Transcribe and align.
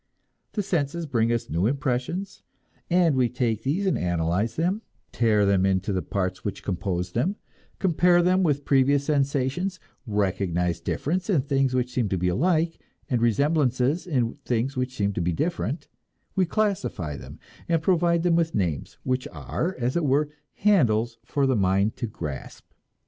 The 0.53 0.63
senses 0.63 1.05
bring 1.05 1.31
us 1.31 1.47
new 1.47 1.67
impressions, 1.67 2.41
and 2.89 3.15
we 3.15 3.29
take 3.29 3.61
these 3.61 3.85
and 3.85 3.99
analyze 3.99 4.55
them, 4.55 4.81
tear 5.11 5.45
them 5.45 5.63
into 5.63 5.93
the 5.93 6.01
parts 6.01 6.43
which 6.43 6.63
compose 6.63 7.11
them, 7.11 7.35
compare 7.77 8.23
them 8.23 8.41
with 8.41 8.65
previous 8.65 9.03
sensations, 9.03 9.79
recognize 10.07 10.81
difference 10.81 11.29
in 11.29 11.43
things 11.43 11.75
which 11.75 11.91
seem 11.93 12.09
to 12.09 12.17
be 12.17 12.29
alike, 12.29 12.79
and 13.11 13.21
resemblances 13.21 14.07
in 14.07 14.37
things 14.43 14.75
which 14.75 14.95
seem 14.97 15.13
to 15.13 15.21
be 15.21 15.33
different; 15.33 15.87
we 16.35 16.47
classify 16.47 17.15
them, 17.15 17.37
and 17.69 17.83
provide 17.83 18.23
them 18.23 18.35
with 18.35 18.55
names, 18.55 18.97
which 19.03 19.27
are, 19.31 19.75
as 19.77 19.95
it 19.95 20.03
were, 20.03 20.31
handles 20.55 21.19
for 21.23 21.45
the 21.45 21.55
mind 21.55 21.95
to 21.97 22.07
grasp. 22.07 22.65